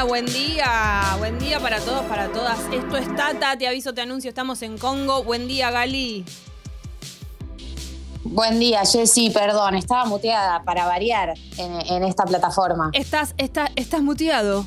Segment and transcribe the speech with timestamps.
[0.00, 1.16] Hola, buen día.
[1.18, 2.56] Buen día para todos, para todas.
[2.72, 5.24] Esto es Tata, te aviso, te anuncio, estamos en Congo.
[5.24, 6.24] Buen día, Gali.
[8.22, 12.90] Buen día, Jessy, perdón, estaba muteada para variar en, en esta plataforma.
[12.92, 14.64] Estás, está- estás muteado,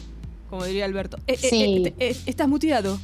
[0.50, 1.16] como diría Alberto.
[1.28, 1.84] Eh, eh, Sí.
[1.88, 3.00] eh, eh, estás muteado.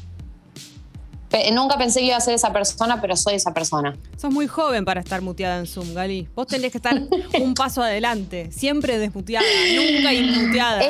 [1.30, 3.96] Pe- nunca pensé que iba a ser esa persona, pero soy esa persona.
[4.18, 6.28] Sos muy joven para estar muteada en Zoom, Gali.
[6.36, 6.94] Vos tenés que estar
[7.42, 8.52] un paso adelante.
[8.52, 9.46] Siempre desmuteada,
[9.78, 10.82] nunca inmuteada.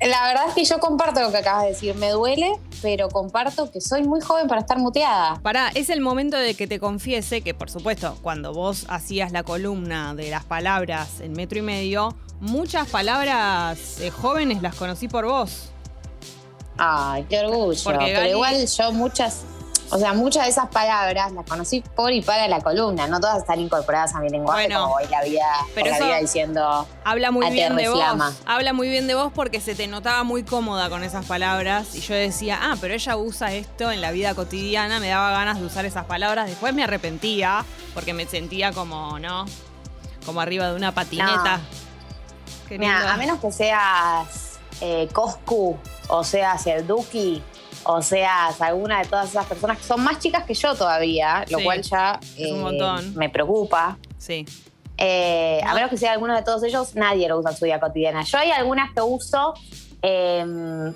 [0.00, 1.94] La verdad es que yo comparto lo que acabas de decir.
[1.94, 5.40] Me duele, pero comparto que soy muy joven para estar muteada.
[5.42, 9.42] Pará, es el momento de que te confiese que, por supuesto, cuando vos hacías la
[9.42, 15.26] columna de las palabras en metro y medio, muchas palabras eh, jóvenes las conocí por
[15.26, 15.70] vos.
[16.76, 17.80] Ay, qué orgullo.
[17.82, 19.42] Porque pero igual yo muchas,
[19.90, 23.06] o sea, muchas de esas palabras las conocí por y para la columna.
[23.06, 26.18] No todas están incorporadas a mi lenguaje Bueno, como voy la vida, pero la vida
[26.18, 26.86] diciendo.
[27.04, 28.02] Habla muy bien de vos.
[28.44, 31.94] Habla muy bien de vos porque se te notaba muy cómoda con esas palabras.
[31.94, 35.58] Y yo decía, ah, pero ella usa esto en la vida cotidiana, me daba ganas
[35.58, 36.48] de usar esas palabras.
[36.48, 37.64] Después me arrepentía
[37.94, 39.46] porque me sentía como, ¿no?
[40.26, 41.60] Como arriba de una patineta.
[42.70, 47.42] Mira, a menos que seas eh, Coscu, o seas el Duki,
[47.84, 51.58] o seas alguna de todas esas personas que son más chicas que yo todavía, lo
[51.58, 52.20] Sí, cual ya
[52.50, 53.96] un eh, me preocupa.
[54.18, 54.44] Sí.
[54.96, 57.78] Eh, A menos que sea alguno de todos ellos, nadie lo usa en su vida
[57.80, 58.22] cotidiana.
[58.24, 59.54] Yo hay algunas que uso,
[60.02, 60.44] eh,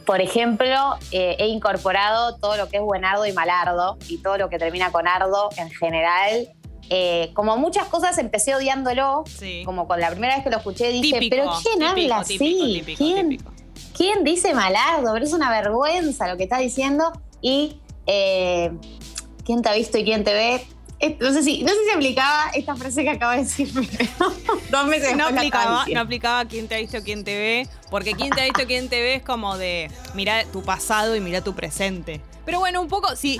[0.05, 4.49] por ejemplo, eh, he incorporado todo lo que es buenardo y malardo, y todo lo
[4.49, 6.49] que termina con ardo en general.
[7.33, 9.63] Como muchas cosas empecé odiándolo, Sí.
[9.65, 12.39] como con la primera vez que lo escuché dije, Típico, pero ¿quién típico, habla así?
[12.39, 13.51] típico, típico, ¿Quién, típico.
[13.97, 15.13] Quién dice malardo?
[15.13, 17.13] Pero es una vergüenza lo que está diciendo.
[17.41, 18.73] Y eh,
[19.45, 20.67] ¿quién te ha visto y quién te ve?
[21.19, 23.69] No sé si, no sé si aplicaba esta frase que acabo de decir,
[23.99, 24.33] pero
[24.71, 28.31] dos meses No aplicaba, no aplicaba quién te ha visto, quién te ve, porque quién
[28.31, 31.55] te ha visto, quién te ve es como de mira tu pasado y mira tu
[31.55, 32.21] presente.
[32.45, 33.39] Pero bueno, un poco, sí,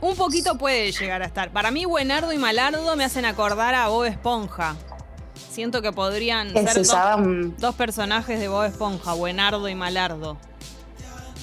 [0.00, 1.50] un poquito puede llegar a estar.
[1.52, 4.76] Para mí, Buenardo y Malardo me hacen acordar a Bob Esponja.
[5.34, 7.54] Siento que podrían que ser se dos, usaban.
[7.58, 10.36] dos personajes de Bob Esponja, Buenardo y Malardo.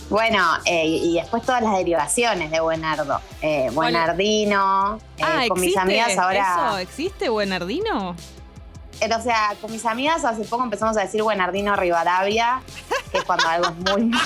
[0.09, 3.21] Bueno, eh, y después todas las derivaciones de Buenardo.
[3.41, 4.97] Eh, Buenardino.
[5.17, 6.21] eh, ah, con mis ¿existe amigas eso?
[6.21, 6.81] ahora.
[6.81, 8.15] ¿Existe Buenardino?
[9.01, 12.61] Eh, O sea, con mis amigas hace poco empezamos a decir Buenardino Rivadavia,
[13.11, 14.11] que es cuando algo es muy.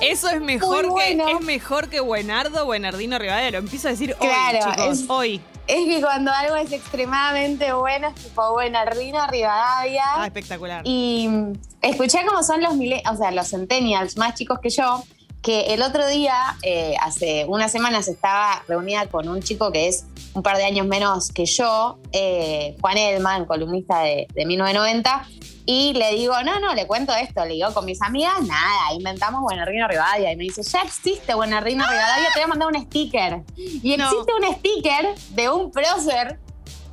[0.00, 1.38] Eso es mejor, Muy que, bueno.
[1.38, 3.50] es mejor que Buenardo, Buenardino Rivadavia.
[3.50, 5.40] Lo empiezo a decir Claro, hoy, chicos, es- hoy.
[5.72, 10.04] Es que cuando algo es extremadamente bueno es tipo Buenardino Rivadavia.
[10.16, 10.82] Ah, espectacular.
[10.84, 15.02] Y mm, escuché cómo son los mile- o sea, los centennials más chicos que yo,
[15.42, 20.04] que el otro día, eh, hace unas semanas, estaba reunida con un chico que es
[20.34, 25.26] un par de años menos que yo, eh, Juan Edman, columnista de, de 1990,
[25.72, 29.40] y le digo, no, no, le cuento esto, le digo, con mis amigas, nada, inventamos
[29.40, 33.42] Buenardino Rivadavia, y me dice, ya existe Buenardino Rivadavia, te voy a mandar un sticker.
[33.56, 34.04] Y No.
[34.10, 36.40] existe un sticker de un prócer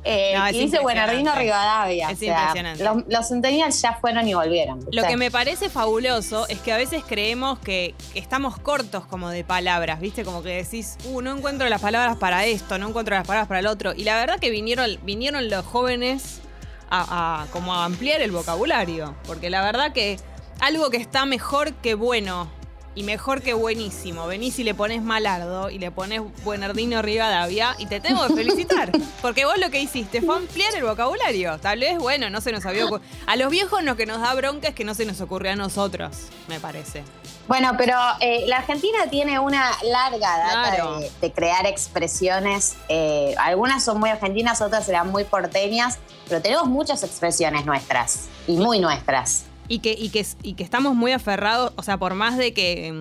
[0.04, 1.34] eh, No, que dice Buenardino.
[1.34, 2.10] Rivadavia.
[2.10, 2.84] Es O sea, impresionante.
[2.84, 4.78] Los, los centennials ya fueron y volvieron.
[4.92, 9.28] Lo que me parece fabuloso es que a veces creemos que, que estamos cortos como
[9.28, 10.24] de palabras, ¿viste?
[10.24, 13.58] Como que decís, uh, no encuentro las palabras para esto, no encuentro las palabras para
[13.58, 13.92] el otro.
[13.92, 16.42] Y la verdad que vinieron, vinieron los jóvenes
[16.90, 19.14] a, como a ampliar el vocabulario.
[19.26, 20.18] Porque la verdad que
[20.60, 22.50] algo que está mejor que bueno
[22.98, 24.26] y mejor que buenísimo.
[24.26, 28.90] Venís y le pones malardo y le pones buenardino Rivadavia y te tengo que felicitar.
[29.22, 31.58] Porque vos lo que hiciste fue ampliar el vocabulario.
[31.60, 33.08] Tal vez, bueno, no se nos había ocurrido.
[33.26, 35.56] A los viejos lo que nos da bronca es que no se nos ocurrió a
[35.56, 36.16] nosotros,
[36.48, 37.04] me parece.
[37.46, 40.98] Bueno, pero eh, la Argentina tiene una larga data Claro.
[40.98, 42.74] de, de crear expresiones.
[42.88, 45.98] eh, algunas son muy argentinas, otras serán muy porteñas,
[46.28, 49.44] pero tenemos muchas expresiones nuestras y muy nuestras.
[49.68, 52.92] Y que, y que, y que estamos muy aferrados, o sea, por más de que
[52.92, 53.00] mm,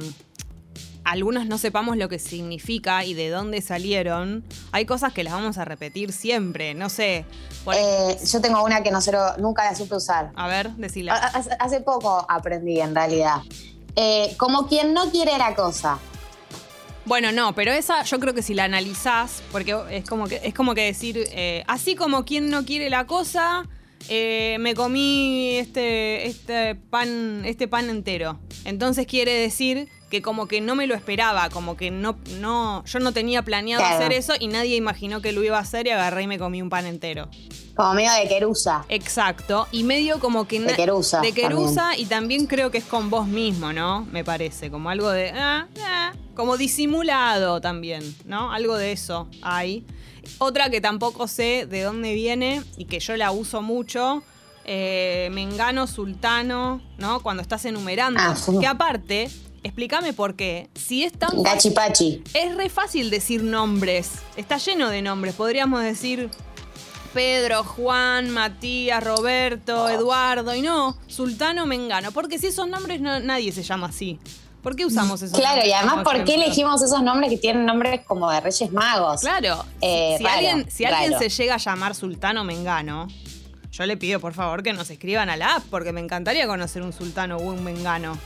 [1.05, 5.57] algunos no sepamos lo que significa y de dónde salieron, hay cosas que las vamos
[5.57, 6.73] a repetir siempre.
[6.73, 7.25] No sé.
[7.63, 10.31] por- Eh, yo tengo una que no lo- nunca la supe usar.
[10.35, 11.13] a ver, decila.
[11.15, 13.37] Ha- Hace, hace poco aprendí, en realidad.
[13.95, 15.97] Eh, como quien no quiere la cosa.
[17.05, 20.53] Bueno, no, pero esa yo creo que si la analizás, porque es como que, es
[20.53, 23.63] como que decir, eh, así como quien no quiere la cosa,
[24.09, 28.39] eh, me comí este, este pan, este pan entero.
[28.65, 32.99] Entonces quiere decir que como que no me lo esperaba, como que no, no, yo
[32.99, 33.97] no tenía planeado Claro.
[33.97, 36.61] hacer eso y nadie imaginó que lo iba a hacer y agarré y me comí
[36.61, 37.27] un pan entero.
[37.75, 38.85] Como medio de querusa.
[38.89, 39.67] Exacto.
[39.71, 40.59] Y medio como que...
[40.61, 44.05] De querusa De querusa y también creo que es con vos mismo, ¿no?
[44.11, 44.71] Me parece.
[44.71, 45.29] Como algo de...
[45.35, 48.51] ah, ah, como disimulado también, ¿no?
[48.51, 49.85] Algo de eso hay.
[50.39, 54.23] Otra que tampoco sé de dónde viene y que yo la uso mucho
[54.65, 57.21] eh, Mengano, Sultano, ¿no?
[57.21, 58.19] Cuando estás enumerando.
[58.21, 58.51] Ah, sí.
[58.59, 59.29] Que aparte,
[59.63, 60.69] explícame por qué.
[60.75, 62.23] Si es tan Gachipachi.
[62.33, 64.11] es re fácil decir nombres.
[64.35, 65.35] Está lleno de nombres.
[65.35, 66.29] Podríamos decir
[67.13, 70.53] Pedro, Juan, Matías, Roberto, Eduardo.
[70.53, 72.11] Y no, Sultano Mengano.
[72.11, 74.19] Porque si esos nombres no- nadie se llama así.
[74.67, 77.65] ¿Por qué usamos esos Claro, nombres y además, ¿por qué elegimos esos nombres que tienen
[77.65, 79.21] nombres como de Reyes Magos?
[79.21, 79.63] Claro.
[79.79, 83.07] Eh, si raro, alguien, si alguien se llega a llamar Sultano Mengano,
[83.71, 86.81] yo le pido por favor que nos escriban a la app, porque me encantaría conocer
[86.81, 88.17] un sultano o un mengano.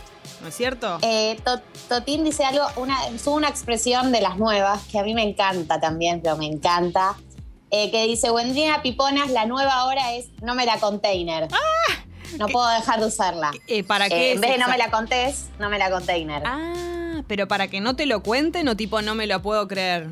[0.41, 0.97] ¿No es cierto?
[1.03, 5.13] Eh, To- Totín dice algo, una, usó una expresión de las nuevas que a mí
[5.13, 7.17] me encanta también, pero me encanta.
[7.69, 11.47] eh, que dice, buen día, piponas, la nueva hora es no me la container.
[12.37, 13.51] No puedo dejar de usarla.
[13.67, 14.31] Eh, ¿Para Eh, qué?
[14.31, 16.43] en es vez de no me la contés, no me la container.
[16.45, 20.07] Ah, pero para que no te lo cuenten o tipo no me lo puedo creer.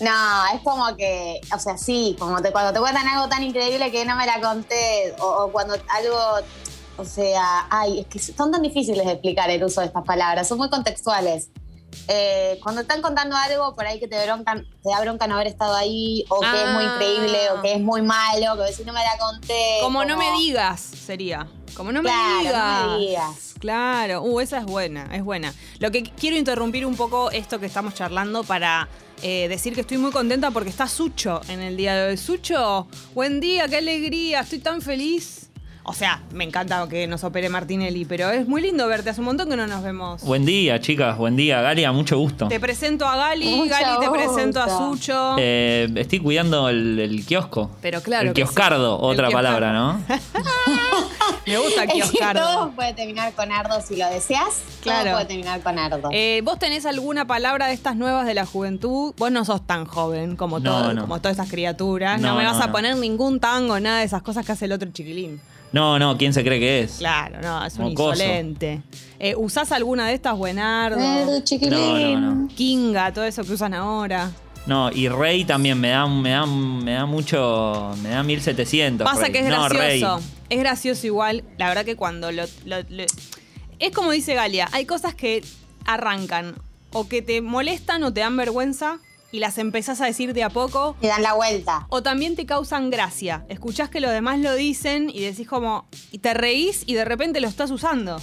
[0.00, 3.92] No, es como que, o sea, sí, como te- cuando te cuentan algo tan increíble
[3.92, 6.18] que no me la conté, o, o cuando algo,
[6.96, 10.48] o sea, ay, es que son tan difíciles de explicar el uso de estas palabras,
[10.48, 11.48] son muy contextuales.
[12.08, 15.46] Eh, cuando están contando algo por ahí que te broncan, te da bronca no haber
[15.46, 16.92] estado ahí, o que es muy Ah.
[16.94, 19.78] increíble, o que es muy malo, que si no me la conté.
[19.80, 21.46] Como no me digas, sería.
[21.74, 22.84] Como no me Claro, digas.
[22.86, 23.54] no me digas.
[23.58, 25.52] Claro, uh, esa es buena, es buena.
[25.78, 28.88] Lo que quiero interrumpir un poco esto que estamos charlando para
[29.22, 32.16] eh, decir que estoy muy contenta porque está Sucho en el día de hoy.
[32.16, 35.40] Sucho, buen día, qué alegría, estoy tan feliz.
[35.86, 39.26] O sea, me encanta que nos opere Martinelli, pero es muy lindo verte, hace un
[39.26, 40.22] montón que no nos vemos.
[40.22, 41.60] Buen día, chicas, buen día.
[41.60, 42.48] Galia, mucho gusto.
[42.48, 44.78] Te presento a Gali, Mucho Gali te presento a.
[44.78, 45.36] Sucho.
[45.38, 47.70] Eh, estoy cuidando el, el kiosco.
[47.82, 49.04] Pero claro El que kioscardo, sí.
[49.04, 49.36] El otra kioscardo.
[49.36, 50.02] palabra, ¿no?
[51.46, 52.40] Me gusta que Kioscardo.
[52.54, 54.62] todo puede terminar con ardo si lo deseas.
[54.82, 55.04] Claro.
[55.04, 56.08] Todo puede terminar con ardo.
[56.12, 59.14] Eh, ¿Vos tenés alguna palabra de estas nuevas de la juventud?
[59.18, 61.00] Vos no sos tan joven como, No, todo- no.
[61.02, 62.20] como todas estas criaturas.
[62.20, 62.72] No, No, me no, vas a no.
[62.72, 65.40] poner ningún tango, nada de esas cosas que hace el otro chiquilín.
[65.72, 66.98] No, no, ¿quién se cree que es?
[66.98, 68.12] Claro, no, es un Mocoso.
[68.12, 68.82] insolente.
[69.18, 71.00] Eh, ¿Usás alguna de estas, Buenardo?
[71.00, 72.14] El chiquilín.
[72.14, 72.48] No, no, no.
[72.48, 74.30] Kinga, todo eso que usan ahora.
[74.66, 77.90] No, y Rey también me da, me da, me da mucho.
[78.02, 79.04] Me da 1700.
[79.04, 79.32] Pasa Rey.
[79.32, 80.04] que es No, Rey.
[80.50, 81.44] Es gracioso igual.
[81.58, 83.04] La verdad que cuando lo, lo- lo-
[83.78, 85.42] Es como dice Galia, hay cosas que
[85.84, 86.54] arrancan
[86.92, 88.98] o que te molestan o te dan vergüenza
[89.32, 91.86] y las empezás a decir de a poco Y dan la vuelta.
[91.88, 93.44] O también te causan gracia.
[93.48, 95.86] Escuchás que los demás lo dicen y decís como.
[96.12, 98.18] Y te reís y de repente lo estás usando.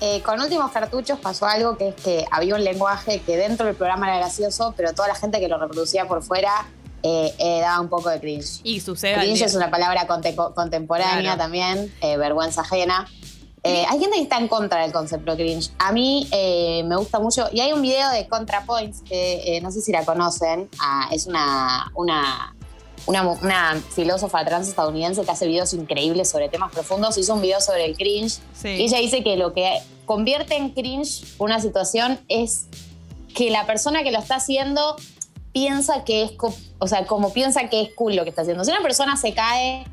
[0.00, 3.74] Eh, con últimos cartuchos pasó algo que es que había un lenguaje que dentro del
[3.74, 6.66] programa era gracioso, pero toda la gente que lo reproducía por fuera
[7.04, 8.60] eh, eh, daba un poco de cringe.
[8.64, 9.14] Y sucede.
[9.14, 11.38] Cringe es una palabra conte- contemporánea Claro.
[11.38, 13.06] también, eh, vergüenza ajena.
[13.62, 15.70] Hay gente que está en contra del concepto cringe.
[15.78, 16.28] A mí
[16.84, 17.46] me gusta mucho.
[17.52, 20.68] Y hay un video de ContraPoints que no sé si la conocen.
[20.78, 22.54] Ah, es una, una,
[23.06, 27.16] una, mu- una filósofa trans estadounidense que hace videos increíbles sobre temas profundos.
[27.16, 28.38] Hizo un video sobre el cringe.
[28.54, 28.68] Sí.
[28.68, 32.66] Y ella dice que lo que convierte en cringe una situación es
[33.34, 34.94] que la persona que lo está haciendo
[35.54, 36.32] piensa que es,
[36.78, 38.62] o sea, como piensa que es cool lo que está haciendo.
[38.64, 39.86] Si una persona se cae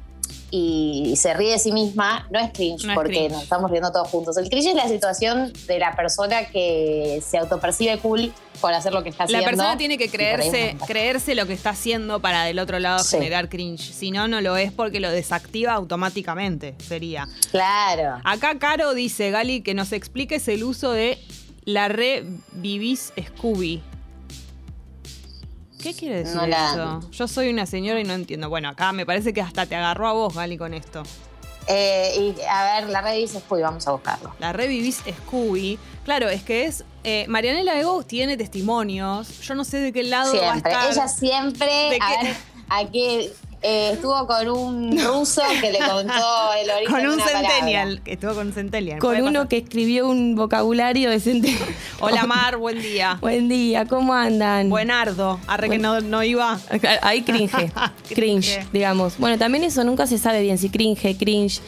[0.54, 3.31] y se ríe de sí misma, no es cringe, No es porque cringe.
[3.31, 4.36] nos estamos riendo todos juntos.
[4.38, 9.02] El cringe es la situación de la persona que se autopercibe cool por hacer lo
[9.02, 9.46] que está La haciendo.
[9.46, 13.16] persona tiene que creerse, creerse lo que está haciendo para del otro lado Sí.
[13.18, 13.94] generar cringe.
[13.94, 17.27] Si no, no lo es porque lo desactiva automáticamente, sería.
[17.51, 18.20] Claro.
[18.25, 21.18] Acá Caro dice, Gali, que nos expliques el uso de
[21.63, 23.82] la re vivís Scooby.
[25.82, 27.10] ¿Qué quiere decir No la- eso?
[27.12, 28.50] Yo soy una señora y no entiendo.
[28.50, 31.04] Bueno, acá me parece que hasta te agarró a vos, Gali, con esto.
[31.68, 34.34] Eh, y a ver, la dice, uy, vamos a buscarlo.
[34.40, 35.78] La revivís Scooby.
[36.06, 36.84] Claro, es que es.
[37.04, 39.40] eh, Marianela Ego tiene testimonios.
[39.42, 40.92] Yo no sé de qué lado va a estar.
[40.92, 42.36] Ella siempre, ¿De a ver,
[42.70, 47.13] a qué eh, estuvo con un ruso que le contó el origen con de un
[47.13, 47.84] una centennial.
[47.88, 48.03] palabra.
[48.03, 49.00] Que estuvo con un centennial.
[49.00, 49.48] Con uno pasar.
[49.48, 51.56] que escribió un vocabulario decente.
[52.00, 53.18] Hola Mar, buen día.
[53.22, 54.70] Buen día, ¿cómo andan?
[54.70, 55.39] Buenardo.
[55.48, 56.60] Arre que no, no iba.
[57.01, 57.22] Ahí.
[57.22, 57.72] Cringe.
[58.10, 59.18] cringe, digamos.
[59.18, 61.62] Bueno, también eso nunca se sabe bien si cringe, cringe.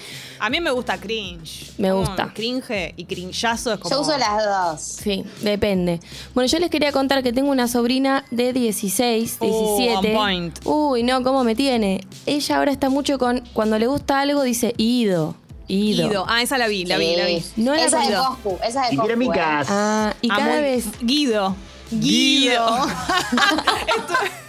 [0.45, 1.71] A mí me gusta cringe.
[1.77, 2.33] Me gusta.
[2.33, 3.95] Cringe y cringeazo es como.
[3.95, 4.81] Yo uso las dos.
[4.81, 6.01] Sí, depende.
[6.33, 9.95] Bueno, yo les quería contar que tengo una sobrina de 16, Uh, 17.
[10.09, 10.59] on point.
[10.65, 12.05] Uy, no, ¿cómo me tiene?
[12.25, 13.39] Ella ahora está mucho con.
[13.53, 15.35] Cuando le gusta algo, dice ido.
[15.69, 16.09] Ido.
[16.09, 16.25] Guido.
[16.27, 17.41] Ah, esa la vi, la vi, la vi.
[17.55, 18.15] No la esa es de.
[18.15, 19.31] Coscu, esa es de Coscu, mi eh.
[19.33, 19.69] casa.
[20.09, 20.85] Ah, y Ah, cada muy- vez.
[21.01, 21.55] Guido.
[21.89, 22.67] Guido.
[23.88, 24.42] Esto-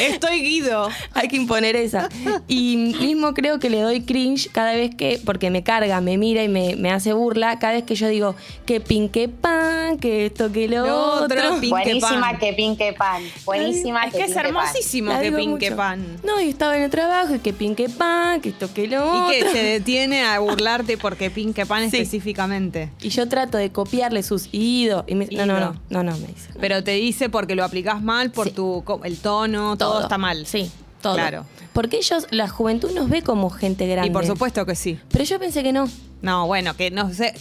[0.00, 0.88] Estoy Guido.
[1.14, 2.08] Hay que imponer esa.
[2.48, 6.42] Y mismo creo que le doy cringe cada vez que, porque me carga, me mira
[6.42, 8.34] y me, me hace burla, cada vez que yo digo
[8.66, 11.60] que pin, que pan, que esto, que lo, Lo otro, otro.
[11.60, 12.38] pin, que Buenísima pan.
[12.38, 13.22] que pinque pan.
[13.44, 14.46] Buenísima Es que que es pinque pan.
[14.46, 15.76] hermosísimo que pinque mucho.
[15.76, 16.16] pan.
[16.24, 19.28] No, y estaba en el trabajo y que pin, que pan, que esto, que lo
[19.28, 19.52] Y que otro.
[19.52, 21.96] se detiene a burlarte porque pinque pan Sí.
[21.98, 22.90] específicamente.
[23.00, 25.04] Y yo trato de copiarle sus idos.
[25.06, 25.72] Y me dice, no, no, Ido.
[25.90, 26.48] no, no, no, me dice.
[26.54, 26.60] no.
[26.60, 28.54] Pero te dice porque lo aplicás mal, por Sí.
[28.54, 30.46] tu el tono, todo, está mal.
[30.46, 30.70] Sí,
[31.00, 31.14] todo.
[31.14, 31.46] Claro.
[31.72, 34.08] Porque ellos, la juventud nos ve como gente grande.
[34.08, 35.00] Y por supuesto que sí.
[35.10, 35.88] Pero yo pensé que no.
[36.20, 36.92] No, bueno, que,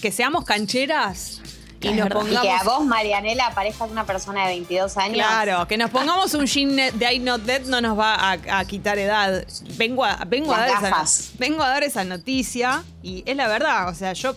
[0.01, 1.41] que seamos cancheras
[1.81, 2.07] y nos.
[2.07, 2.41] Y pongamos.
[2.41, 5.15] que a vos, Marianela, parezcas una persona de 22 años.
[5.15, 8.65] Claro, que nos pongamos un jean de I Not Dead no nos va a, a
[8.65, 9.45] quitar edad.
[9.77, 11.19] Vengo a, vengo, a dar gafas.
[11.19, 13.89] esa, vengo a dar esa noticia y es la verdad.
[13.89, 14.35] O sea, yo,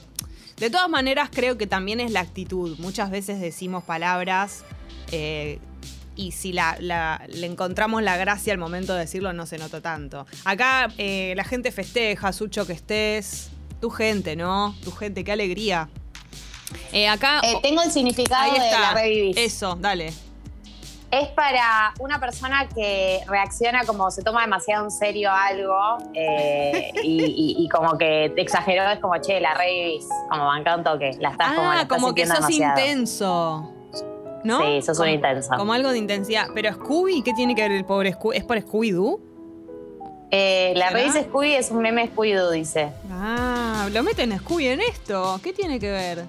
[0.56, 2.78] de todas maneras, creo que también es la actitud.
[2.78, 4.64] Muchas veces decimos palabras
[5.12, 5.58] eh,
[6.16, 9.80] y si la, la- le encontramos la gracia al momento de decirlo, no se nota
[9.80, 10.26] tanto.
[10.44, 13.50] Acá eh, la gente festeja, Sucho, que estés.
[13.80, 14.74] Tu gente, ¿no?
[14.84, 15.88] Tu gente, qué alegría.
[16.92, 17.40] Eh, acá.
[17.42, 19.36] Eh, tengo el significado ahí de la revivís.
[19.36, 20.12] Eso, dale.
[21.10, 27.24] Es para una persona que reacciona como se toma demasiado en serio algo eh, y,
[27.24, 31.12] y- y como que te exageró, es como, che, la revivís, como banca un toque,
[31.20, 32.80] la estás como, la Ah, estás como que sos demasiado.
[32.80, 33.73] intenso.
[34.44, 34.60] ¿No?
[34.60, 35.50] Sí, sos un Como- intenso.
[35.56, 36.48] Como algo de intensidad.
[36.54, 38.36] Pero Scooby, ¿qué tiene que ver el pobre Scooby?
[38.36, 39.20] ¿Es por Scooby-Doo?
[40.30, 41.00] Eh, la ¿Será?
[41.00, 42.90] revivís Scooby es un meme Scooby-Doo, dice.
[43.10, 45.40] Ah, lo meten Scooby en esto.
[45.42, 46.24] ¿Qué tiene que ver?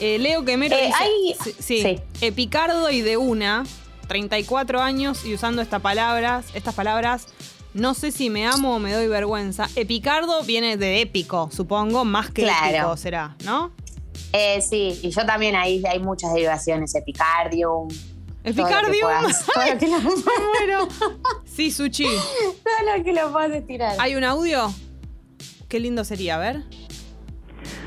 [0.00, 0.96] Eh, Leo Quemero Eh, dice.
[0.98, 1.98] hay- sí, sí.
[2.20, 3.64] Epicardo y de una,
[4.08, 7.26] 34 años y usando esta palabras, estas palabras.
[7.74, 9.68] No sé si me amo o me doy vergüenza.
[9.76, 12.68] Epicardo viene de épico, supongo, más que Claro.
[12.76, 13.70] épico será, ¿no?
[14.32, 17.88] Eh, sí, y yo también ahí hay muchas derivaciones, Epicardium.
[18.44, 19.10] Epicardium.
[19.78, 20.88] que lo, Bueno.
[21.44, 22.04] Sí, Suchi.
[22.64, 23.96] todo lo que lo puedas estirar.
[23.98, 24.72] ¿Hay un audio?
[25.68, 26.62] Qué lindo sería, a ver.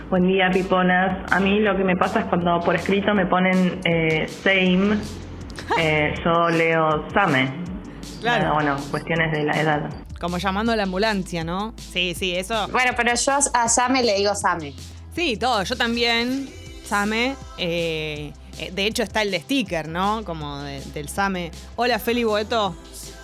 [0.10, 1.32] Buen día, piponas.
[1.32, 5.00] A mí lo que me pasa es cuando por escrito me ponen eh, same,
[5.80, 7.52] eh, yo leo same.
[8.22, 8.54] Claro.
[8.54, 9.90] Bueno, bueno, cuestiones de la edad.
[10.20, 11.74] Como llamando a la ambulancia, ¿no?
[11.78, 12.68] Sí, sí, eso.
[12.70, 14.74] Bueno, pero yo a Same le digo Same.
[15.16, 15.64] Sí, todo.
[15.64, 16.50] Yo también,
[16.88, 17.36] Same.
[17.58, 20.24] eh, eh, de hecho, está el de sticker, ¿no?
[20.26, 21.52] Como de- del Same.
[21.76, 22.76] Hola, Feli Boeto.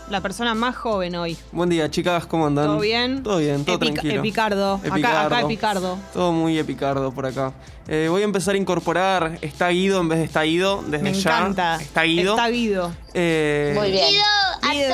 [0.10, 1.38] La persona más joven hoy.
[1.51, 2.65] Buen día, chicas, ¿cómo andan?
[2.65, 3.22] ¿Todo bien?
[3.22, 4.19] Todo bien, todo Epic- tranquilo.
[4.22, 4.74] Epicardo.
[4.75, 5.19] Acá, Epicardo.
[5.36, 5.98] acá Epicardo.
[6.13, 7.53] Todo muy epicardo por acá.
[7.88, 11.13] Eh, voy a empezar a incorporar está Guido en vez de está Guido desde Me
[11.13, 11.38] ya.
[11.38, 11.75] encanta.
[11.79, 12.31] Está Guido.
[12.36, 12.91] Está Guido.
[13.13, 14.08] Eh, Muy bien.
[14.10, 14.89] Guido.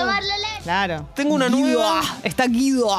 [0.63, 1.07] Claro.
[1.15, 1.61] Tengo una Guido.
[1.61, 2.01] nueva.
[2.23, 2.89] Está Guido.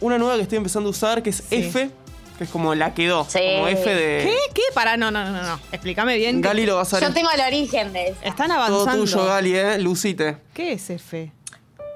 [0.00, 1.56] Una nueva que estoy empezando a usar que es Sí.
[1.56, 1.90] F,
[2.38, 3.24] que es como la quedó.
[3.24, 3.38] Sí.
[3.56, 4.24] Como F de.
[4.24, 4.36] ¿Qué?
[4.54, 4.62] ¿Qué?
[4.74, 5.60] Pará, no, no, no, no.
[5.72, 6.40] Explícame bien.
[6.40, 7.00] Gali lo va a hacer.
[7.02, 8.18] Yo tengo el origen de eso.
[8.22, 9.04] Están Todo avanzando.
[9.04, 9.78] tuyo, Gali, ¿eh?
[9.78, 10.36] Lucite.
[10.52, 11.30] ¿Qué es F?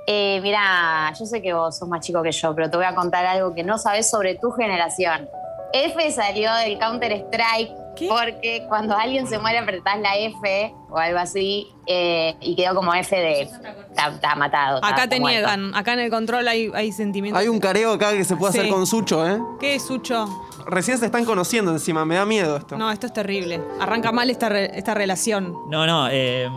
[0.07, 2.95] Eh, mira, yo sé que vos sos más chico que yo, pero te voy a
[2.95, 5.29] contar algo que no sabes sobre tu generación.
[5.73, 8.09] F salió del Counter Strike ¿Qué?
[8.09, 12.95] porque cuando alguien se muere apretás la F o algo así eh, y quedó como
[12.95, 14.77] F de está, está matado.
[14.77, 15.39] está- Acá está te muerto.
[15.41, 15.75] niegan.
[15.75, 17.41] Acá en el control hay, hay sentimientos.
[17.41, 18.59] Hay un careo acá que se puede Sí.
[18.61, 19.39] hacer con Sucho, ¿eh?
[19.61, 20.27] ¿Qué es, Sucho?
[20.67, 22.77] Recién se están conociendo encima, me da miedo esto.
[22.77, 23.61] No, esto es terrible.
[23.81, 25.55] Arranca mal esta, re- esta relación.
[25.71, 26.09] No, no.
[26.11, 26.49] eh,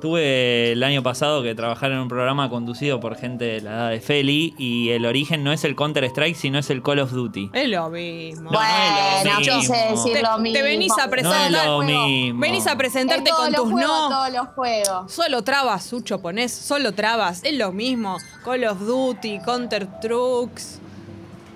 [0.00, 3.90] tuve el año pasado que trabajar en un programa conducido por gente de la edad
[3.90, 7.12] de Feli y el origen no es el Counter Strike, sino es el Call of
[7.12, 7.50] Duty.
[7.52, 8.50] Es lo mismo.
[8.50, 10.64] No, no es lo Bueno, yo sé decir Te- lo te mismo.
[10.64, 11.46] venís a No presentar.
[11.46, 12.40] es lo mismo.
[12.40, 14.08] Venís a En presentarte con los tus juegos, no.
[14.08, 15.12] todos los juegos.
[15.12, 16.52] Solo trabas, Sucho, ponés.
[16.52, 17.44] Solo trabas.
[17.44, 18.16] Es lo mismo.
[18.44, 20.78] Call of Duty, Counter Trucks.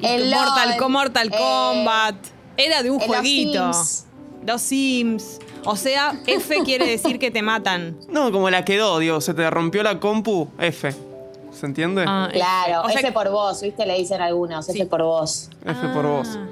[0.00, 2.16] y El Mortal, LOL, Mortal eh, Kombat.
[2.56, 3.72] Era de un los jueguito.
[3.72, 4.06] Sims.
[4.46, 5.38] Los Sims.
[5.66, 7.96] O sea, F quiere decir que te matan.
[8.08, 10.94] No, como la quedó, digo, se te rompió la compu, F.
[11.52, 12.04] ¿Se entiende?
[12.06, 13.86] Ah, Claro, O sea F por vos, ¿viste?
[13.86, 14.72] Le dicen algunos, Sí.
[14.72, 15.48] F por vos.
[15.64, 16.28] F por vos.
[16.36, 16.46] Ah.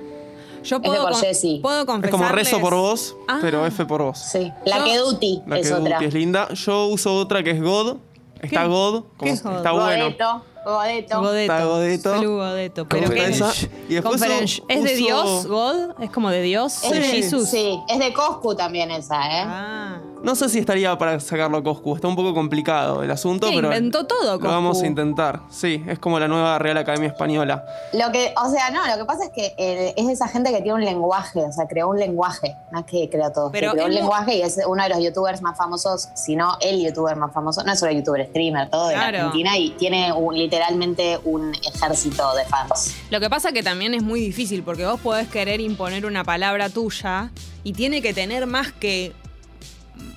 [0.65, 1.59] Yo puedo, por con- Jessy.
[1.61, 3.39] puedo Es como rezo por vos, Ah.
[3.41, 4.19] pero F por vos.
[4.19, 4.53] Sí.
[4.65, 5.97] La Yo- que Duty La es que otra.
[5.97, 6.49] Duty es linda.
[6.55, 7.97] Yo uso otra que es God.
[8.41, 8.69] Está ¿Qué?
[8.69, 9.03] God.
[9.03, 9.57] ¿Qué Como es God?
[9.57, 10.05] está bueno.
[10.05, 11.21] Godeto, Godeto.
[11.21, 11.53] Godeto.
[11.53, 12.23] Está Godeto.
[12.37, 12.89] Godeto.
[12.89, 13.51] Pero Como ¿qué esa.
[13.51, 13.69] es?
[13.89, 14.65] Y después uso-.
[14.69, 16.03] ¿Es de uso- Dios, God?
[16.03, 16.85] ¿Es como de Dios?
[16.85, 17.49] Es ¿De de- Jesús?
[17.49, 19.45] Sí, es de Coscu también esa, ¿eh?
[19.47, 19.99] Ah.
[20.23, 21.97] No sé si estaría para sacarlo a Coscu.
[21.97, 23.69] Está un poco complicado el asunto, ¿Qué, pero.
[23.69, 24.47] inventó todo, Lo Coscu?
[24.53, 25.41] vamos a intentar.
[25.51, 27.65] Sí, es como la nueva Real Academia Española.
[27.93, 30.59] Lo que, o sea, no, lo que pasa es que eh, es esa gente que
[30.63, 33.79] tiene un lenguaje, o sea, creó un lenguaje, no es que creó todo, Pero que
[33.79, 36.85] creó es un lenguaje y es uno de los youtubers más famosos, si no el
[36.85, 38.95] youtuber más famoso, no es solo youtuber, streamer, todo de.
[38.95, 42.95] Argentina y tiene un- literalmente un ejército de fans.
[43.11, 46.69] Lo que pasa que también es muy difícil porque vos podés querer imponer una palabra
[46.69, 47.31] tuya
[47.65, 49.13] y tiene que tener más que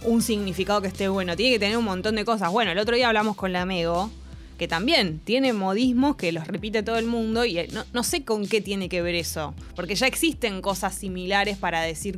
[0.06, 2.52] un significado que esté bueno, tiene que tener un montón de cosas.
[2.52, 4.10] Bueno, el otro día hablamos con la Mego
[4.58, 8.24] que también tiene modismos que los repite todo el mundo y eh, no, no sé
[8.24, 12.18] con qué tiene que ver eso, porque ya existen cosas similares para decir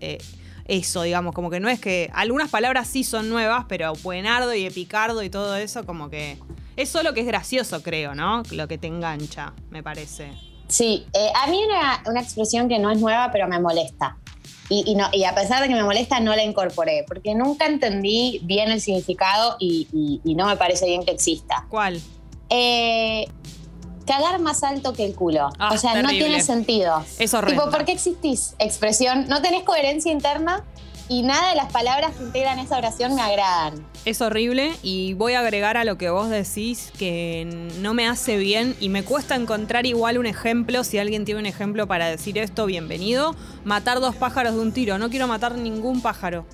[0.00, 0.18] eh,
[0.66, 4.66] eso, digamos, como que no es que algunas palabras sí son nuevas, pero buenardo y
[4.66, 6.38] epicardo y todo eso como que
[6.76, 8.42] es solo que es gracioso, creo, ¿no?
[8.52, 10.32] Lo que te engancha, me parece.
[10.68, 14.16] Sí, eh, a mí una, una expresión que no es nueva, pero me molesta.
[14.70, 17.66] Y, y no, y a pesar de que me molesta, no la incorporé, porque nunca
[17.66, 21.66] entendí bien el significado y, no me parece bien que exista.
[21.68, 22.00] ¿Cuál?
[22.48, 23.26] Eh,
[24.06, 25.50] cagar más alto que el culo.
[25.58, 27.04] Ah, o sea, no tiene sentido.
[27.18, 27.64] Es horrendo.
[27.64, 28.54] Tipo, ¿por qué existís?
[28.60, 30.64] Expresión, no tenés coherencia interna
[31.10, 33.84] y nada de las palabras que integran esa oración me agradan.
[34.04, 38.36] Es horrible y voy a agregar a lo que vos decís que no me hace
[38.36, 40.84] bien y me cuesta encontrar igual un ejemplo.
[40.84, 43.34] Si alguien tiene un ejemplo para decir esto, bienvenido.
[43.64, 44.98] Matar dos pájaros de un tiro.
[44.98, 46.46] No quiero matar ningún pájaro.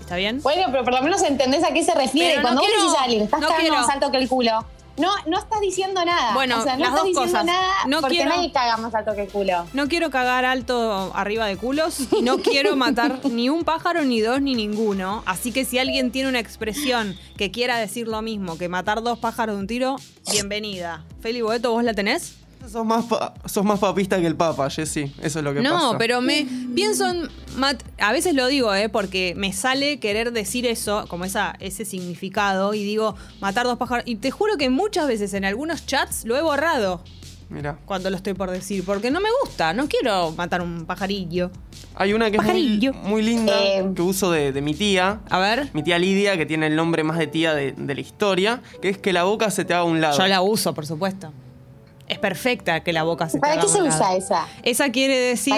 [0.00, 0.42] ¿Está bien?
[0.42, 2.30] Bueno, pero por lo menos entendés a qué se refiere.
[2.30, 4.64] Pero no Cuando vos quiero- decís a alguien, estás no más alto que el culo.
[4.98, 6.34] No, no estás diciendo nada.
[6.34, 7.44] Bueno, o sea, no las estás dos diciendo cosas.
[7.46, 9.66] nada No porque quiero- nadie caga más alto que culo.
[9.72, 14.20] No quiero cagar alto arriba de culos y no quiero matar ni un pájaro, ni
[14.20, 15.22] dos, ni ninguno.
[15.26, 19.18] Así que si alguien tiene una expresión que quiera decir lo mismo que matar dos
[19.18, 19.96] pájaros de un tiro,
[20.32, 21.04] bienvenida.
[21.20, 22.34] Feli Boeto, ¿vos la tenés?
[22.70, 23.04] Sos más,
[23.46, 25.12] sos más papista que el Papa, Jessy.
[25.22, 25.74] Eso es lo que pasa.
[25.74, 27.28] No, pero me pienso en.
[27.56, 28.88] mat- a veces lo digo, ¿eh?
[28.90, 34.04] Porque me sale querer decir eso, como esa, ese significado, y digo, matar dos pájaros.
[34.06, 37.02] Y te juro que muchas veces en algunos chats lo he borrado
[37.50, 41.50] Mira, cuando lo estoy por decir, porque no me gusta, no quiero matar un pajarillo.
[41.94, 42.42] hay una que es
[43.02, 43.88] muy, linda Eh.
[43.96, 45.20] que uso de, de mi tía.
[45.30, 48.00] A ver, Mi tía Lidia, que tiene el nombre más de tía de, de la
[48.02, 50.18] historia, que es que la boca se te haga a un lado.
[50.18, 51.32] yo la uso, por supuesto.
[52.08, 54.46] Es perfecta que la boca se ¿Para qué se usa esa?
[54.62, 55.54] Esa quiere decir,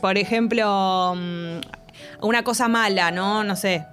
[0.00, 1.60] por ejemplo, mm,
[2.22, 3.44] una cosa mala, ¿no?
[3.44, 3.84] No sé.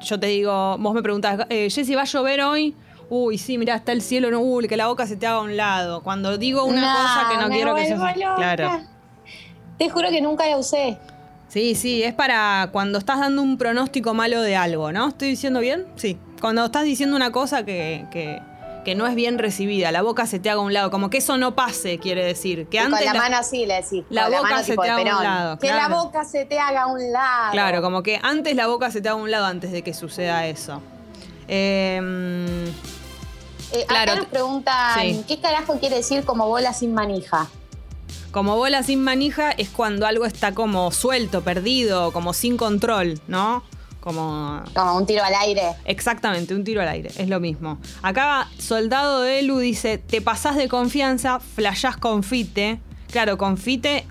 [0.00, 2.76] Yo te digo, vos me preguntás, eh, Jessy, ¿va a llover hoy?
[3.08, 5.42] Uy, sí, mirá, está el cielo, no, uy, que la boca se te haga a
[5.42, 6.02] un lado.
[6.02, 8.34] Cuando digo una cosa que no me quiero que se loca.
[8.36, 8.80] Claro.
[9.76, 10.98] Te juro que nunca la usé.
[11.48, 15.08] Sí, sí, es para cuando estás dando un pronóstico malo de algo, ¿no?
[15.08, 15.86] ¿Estoy diciendo bien?
[15.96, 16.16] Sí.
[16.40, 18.40] Cuando estás diciendo una cosa que, que,
[18.84, 21.18] que no es bien recibida, la boca se te haga a un lado, como que
[21.18, 22.66] eso no pase, quiere decir.
[22.68, 24.04] Que Y antes con la la- mano así le decís.
[24.10, 25.88] la boca mano se te haga a un lado, Que claro.
[25.88, 27.52] la boca se te haga a un lado.
[27.52, 29.94] Claro, como que antes la boca se te haga a un lado antes de que
[29.94, 30.80] suceda eso.
[31.48, 32.70] Eh,
[33.72, 35.24] Eh, claro, acá nos preguntan, sí.
[35.28, 37.46] ¿qué carajo quiere decir como bola sin manija?
[38.32, 43.64] como bola sin manija es cuando algo está como suelto, perdido, como sin control, ¿no?
[44.00, 45.62] Como Como un tiro al aire.
[45.84, 47.78] Exactamente, un tiro al aire, es lo mismo.
[48.02, 52.80] Acá Soldado de Elu dice, te pasás de confianza, flashás confite.
[53.10, 54.06] Claro, confite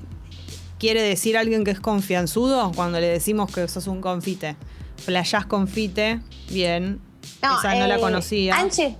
[0.77, 4.55] quiere decir alguien que es confianzudo cuando le decimos que sos un confite.
[4.97, 7.01] Flashás confite, bien.
[7.41, 8.57] Esa no la eh, conocía.
[8.57, 8.95] Han, lle-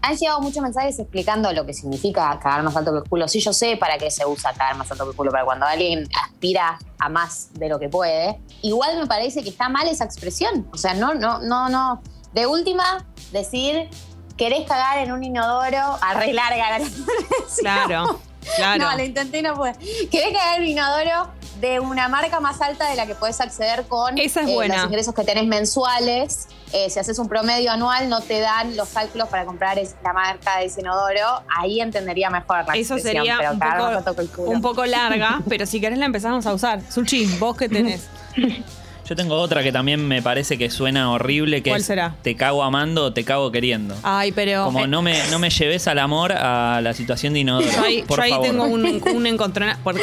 [0.00, 3.28] han llegado muchos mensajes explicando lo que significa cagar más alto que el culo.
[3.28, 5.66] Sí, yo sé para qué se usa cagar más alto que el culo, para cuando
[5.66, 8.40] alguien aspira a más de lo que puede.
[8.62, 10.68] Igual me parece que está mal esa expresión.
[10.72, 12.02] O sea, no, no, no, no.
[12.32, 13.88] De última, decir,
[14.36, 16.78] querés cagar en un inodoro, arreglar la
[17.58, 18.20] Claro,
[18.56, 18.84] claro.
[18.84, 19.74] No, lo intenté y no pude.
[20.10, 23.84] Querés cagar en un inodoro de una marca más alta de la que puedes acceder
[23.88, 24.76] con Esa es eh, buena.
[24.76, 26.48] los ingresos que tenés mensuales.
[26.72, 30.12] Eh, si haces un promedio anual, no te dan los cálculos para comprar es- la
[30.12, 31.42] marca de ese inodoro.
[31.56, 34.50] Ahí entendería mejor la Eso sería pero un poco, que el culo.
[34.50, 36.80] un poco larga, pero si querés la empezamos a usar.
[36.90, 38.06] Suchi, vos qué tenés.
[39.08, 42.16] Yo tengo otra que también me parece que suena horrible, que ¿Cuál es será?
[42.20, 43.96] te cago amando o te cago queriendo.
[44.02, 44.64] Ay, pero.
[44.64, 47.70] Como eh, no me, no me lleves al amor a la situación de inodoro.
[47.70, 48.46] Yo ahí, por yo ahí favor.
[48.46, 50.02] tengo un, un encontronazo, porque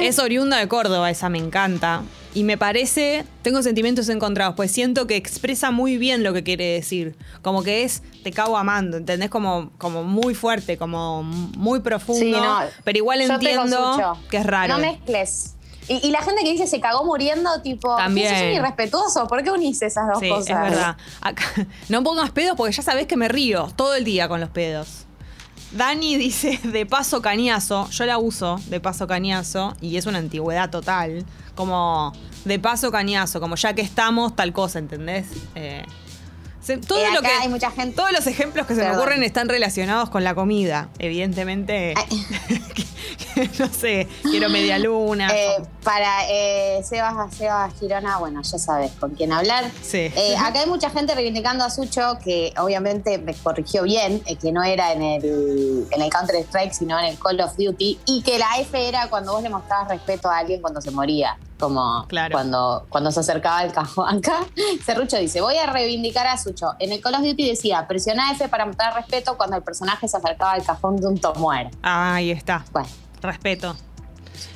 [0.00, 2.02] es, es oriunda de Córdoba, esa me encanta.
[2.34, 6.64] Y me parece, tengo sentimientos encontrados, pues siento que expresa muy bien lo que quiere
[6.66, 7.16] decir.
[7.42, 9.28] Como que es, te cago amando, ¿entendés?
[9.28, 12.24] Como, como muy fuerte, como muy profundo.
[12.24, 12.60] Sí, no.
[12.84, 14.74] pero igual Yo entiendo que es raro.
[14.74, 15.54] No mezcles.
[15.88, 18.28] Y, y la gente que dice se cagó muriendo, tipo, También.
[18.34, 19.26] "Sos un irrespetuoso.
[19.28, 20.48] ¿Por qué unís esas dos Sí, cosas?
[20.50, 20.96] es verdad.
[21.20, 21.44] Acá-
[21.88, 25.04] no pongas pedos porque ya sabés que me río todo el día con los pedos.
[25.72, 27.88] Dani dice de paso cañazo.
[27.90, 31.24] Yo la uso de paso cañazo y es una antigüedad total.
[31.54, 32.12] Como
[32.44, 35.26] de paso cañazo, como ya que estamos, tal cosa, ¿entendés?
[35.54, 35.84] Eh,
[36.68, 39.22] se- todo Eh, lo que, hay mucha gente- Todos los ejemplos que se me ocurren
[39.22, 40.88] están relacionados con la comida.
[40.98, 41.94] Evidentemente,
[43.58, 45.28] no sé, quiero media luna.
[45.34, 49.64] Eh, para eh, Sebas, Sebas Girona, bueno, ya sabes con quién hablar.
[49.82, 50.12] Sí.
[50.14, 54.52] Eh, acá hay mucha gente reivindicando a Sucho, que obviamente me corrigió bien, eh, que
[54.52, 58.38] no era en el, en el Counter-Strike, sino en el Call of Duty, y que
[58.38, 61.36] la F era cuando vos le mostrabas respeto a alguien cuando se moría.
[61.58, 62.32] Como Claro.
[62.32, 64.18] cuando, cuando se acercaba el cajón.
[64.18, 64.40] Acá,
[64.84, 66.72] Serrucho dice, voy a reivindicar a Sucho.
[66.78, 70.16] En el Call of Duty decía, presiona F para mostrar respeto cuando el personaje se
[70.16, 71.70] acercaba al cajón de un tomuer.
[71.82, 72.64] Ahí está.
[72.72, 72.88] Bueno,
[73.20, 73.76] Respeto.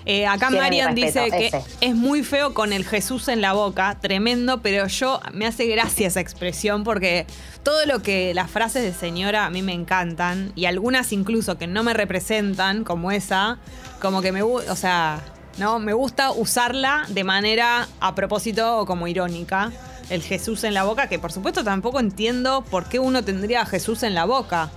[0.05, 3.99] Eh, acá Marian respeto, dice que es muy feo con el Jesús en la boca,
[4.01, 7.27] tremendo, pero yo me hace gracia esa expresión porque
[7.65, 11.67] todo lo que las frases de señora a mí me encantan y algunas incluso que
[11.67, 13.59] no me representan, como esa,
[14.01, 15.21] como que me gusta, o sea,
[15.59, 19.71] no, me gusta usarla de manera a propósito o como irónica.
[20.11, 23.67] El Jesús en la boca, que por supuesto tampoco entiendo por qué uno tendría a
[23.67, 24.71] Jesús en la boca.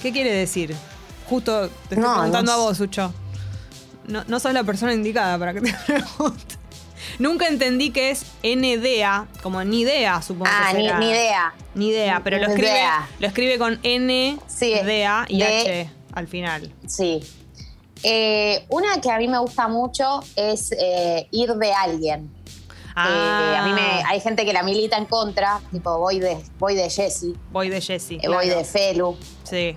[0.00, 0.74] ¿Qué quiere decir?
[1.28, 3.12] Justo te estoy No, preguntando no a vos, Sucho.
[4.06, 6.56] No, no sos la persona indicada para que te pregunte.
[7.18, 10.98] Nunca entendí que es NDA, como ni idea, supongo ah, que ni, será.
[10.98, 11.54] ni idea.
[11.74, 12.80] Ni idea, pero lo Ni escribe,
[13.18, 16.72] lo escribe con N, Sí, D, A y H al final.
[16.86, 17.20] Sí.
[18.02, 22.30] Eh, una que a mí me gusta mucho es eh, ir de alguien.
[22.96, 23.08] Ah,
[23.52, 26.74] Eh, a mí me, hay gente que la milita en contra, tipo voy de, voy
[26.74, 28.18] de Jessy, voy de Jessy.
[28.22, 29.76] eh, voy de Felu, Sí.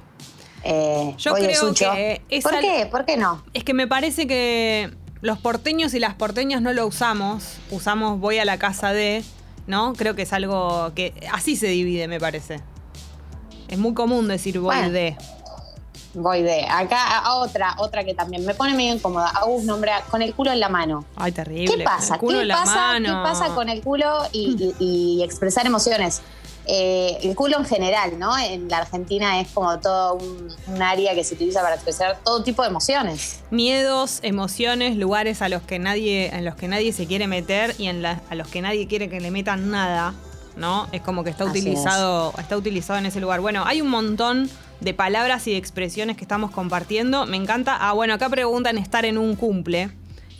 [1.17, 1.91] Yo voy de creo Sucho.
[1.93, 2.88] que ¿Por qué?
[2.89, 3.43] ¿Por qué no?
[3.53, 4.89] Es que me parece que
[5.21, 7.57] los porteños y las porteñas no lo usamos.
[7.69, 9.23] Usamos voy a la casa de,
[9.67, 9.93] ¿no?
[9.93, 12.62] Creo que es algo que así se divide, me parece.
[13.67, 14.91] Es muy común decir voy Bueno.
[14.91, 15.17] de.
[16.15, 16.65] Voy de.
[16.69, 19.30] Acá a otra, otra que también me pone medio incómoda.
[19.30, 21.06] Agus nombra con el culo en la mano.
[21.15, 21.76] Ay, terrible.
[21.76, 22.17] ¿Qué pasa?
[22.19, 22.97] ¿Qué en pasa.
[23.04, 26.21] ¿Qué pasa con el culo y, y- y expresar emociones?
[26.65, 28.38] Eh, el culo en general, ¿no?
[28.38, 32.41] En la Argentina es como todo un, un área que se utiliza para expresar todo
[32.41, 33.41] tipo de emociones.
[33.52, 37.88] Miedos, emociones, lugares a los que nadie, en los que nadie se quiere meter y
[37.88, 40.13] en la- a los que nadie quiere que le metan nada,
[40.56, 40.88] ¿no?
[40.93, 43.41] Es como que está Así utilizado, está utilizado en ese lugar.
[43.41, 44.49] Bueno, hay un montón
[44.84, 47.26] de palabras y de expresiones que estamos compartiendo.
[47.26, 47.76] Me encanta.
[47.80, 49.89] Ah, bueno, acá preguntan estar en un cumple.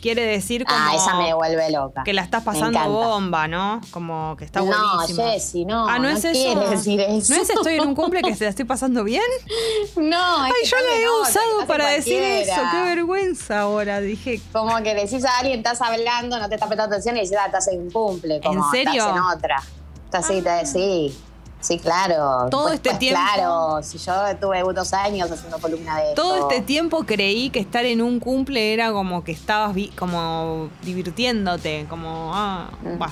[0.02, 2.02] Quiere decir como Ah, esa me vuelve loca.
[2.04, 3.80] que la estás pasando bomba, ¿no?
[3.90, 5.30] Como que está No, buenísimo.
[5.30, 6.60] Jessy, no, Ah, no, no es eso.
[6.68, 7.32] decir eso.
[7.34, 9.22] No es estoy en un cumple que se la estoy pasando bien.
[9.96, 12.52] No, es Ay, que yo la he no, usado para decir eso.
[12.70, 14.00] Qué vergüenza ahora.
[14.02, 17.36] Dije, Como que decís a alguien, estás hablando, no te está prestando atención y decís,
[17.40, 18.40] ah, estás en un cumple.
[18.42, 18.92] Como, ¿En serio?
[19.06, 19.62] Estás en otra.
[20.04, 21.18] Estás así, te- sí.
[21.64, 22.48] Sí, claro.
[22.50, 26.34] Todo Pues, este pues, tiempo- Claro, si yo tuve dos años haciendo columna de Todo
[26.34, 26.50] esto.
[26.50, 31.86] este tiempo creí que estar en un cumple era como que estabas vi- como divirtiéndote,
[31.88, 32.98] como, ah, Mm.
[32.98, 33.10] bah,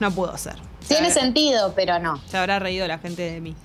[0.00, 0.56] no pudo ser.
[0.86, 2.20] Tiene se, sentido, pero no.
[2.28, 3.56] se habrá reído la gente de mí.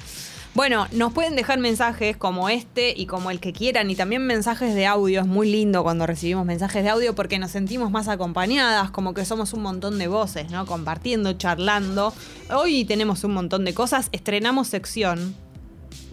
[0.56, 4.76] Bueno, nos pueden dejar mensajes como este y como el que quieran y también mensajes
[4.76, 5.22] de audio.
[5.22, 9.26] Es muy lindo cuando recibimos mensajes de audio porque nos sentimos más acompañadas, como que
[9.26, 10.68] somos un montón de voces, ¿no?
[10.68, 12.14] Compartiendo, charlando.
[12.56, 14.10] Hoy tenemos un montón de cosas.
[14.12, 15.36] Estrenamos sección.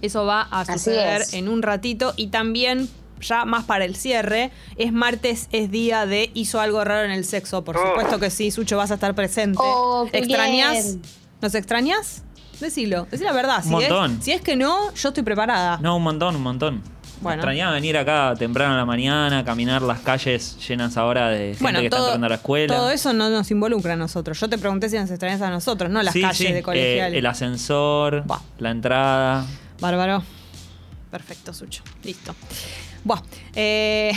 [0.00, 2.88] Eso va a suceder en un ratito y también
[3.20, 7.26] ya más para el cierre, es martes, es día de hizo algo raro en el
[7.26, 7.62] sexo.
[7.62, 9.58] Por supuesto que sí, Sucho, vas a estar presente.
[9.60, 10.72] Oh, qué ¿Extrañas?
[10.72, 11.02] bien.
[11.42, 12.22] ¿Nos extrañas?
[12.60, 13.62] Decilo, decí la verdad.
[13.62, 14.22] Si Un es- montón.
[14.22, 15.78] si es que no, yo estoy preparada.
[15.80, 16.82] No, un montón, un montón.
[17.22, 17.40] Bueno.
[17.42, 21.80] Extrañaba venir acá temprano a la mañana, caminar las calles llenas ahora de gente Bueno,
[21.80, 22.74] que está todo, entrando a la escuela.
[22.74, 24.40] todo eso no nos involucra a nosotros.
[24.40, 26.62] Yo te pregunté si nos extrañas a nosotros, no las Sí, calles sí, de eh,
[26.62, 27.14] colegial.
[27.14, 28.24] el ascensor,
[28.58, 29.44] la entrada.
[29.80, 30.22] Bárbaro.
[31.10, 31.82] Perfecto, Sucho.
[32.04, 32.34] Listo.
[33.04, 33.20] Buah,
[33.54, 34.12] eh,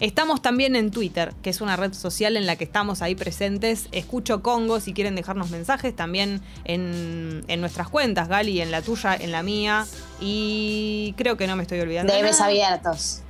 [0.00, 3.88] estamos también en Twitter, que es una red social en la que estamos ahí presentes.
[3.92, 5.94] Escucho Congo si quieren dejarnos mensajes.
[5.94, 9.86] También en, en nuestras cuentas, Gali, en la tuya, en la mía.
[10.20, 12.12] Y creo que no me estoy olvidando.
[12.12, 12.46] DMs nada.
[12.46, 13.20] abiertos.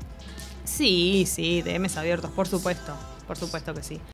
[0.65, 2.95] Sí, sí, DMs abiertos, por supuesto.
[3.27, 4.01] Por supuesto que sí.